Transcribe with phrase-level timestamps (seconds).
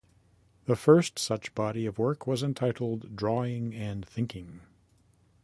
[0.65, 4.61] The first such body of work was entitled "Drawing and Thinking".